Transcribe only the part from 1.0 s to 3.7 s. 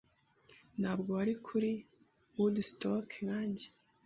wari kuri Woodstock nkanjye.